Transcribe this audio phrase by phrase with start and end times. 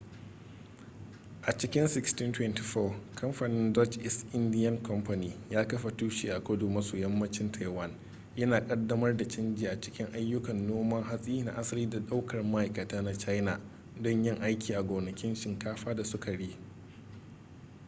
[1.41, 7.51] a cikin 1624 kamfanin dutch east india company ya kafa tushe a kudu maso yammacin
[7.51, 7.91] taiwan
[8.35, 13.13] yana ƙaddamar da canji a cikin ayyukan noman hatsi na asali da ɗaukar ma'aikata na
[13.13, 13.59] china
[14.01, 16.55] don yin aiki a gonakin shinkafa da sukari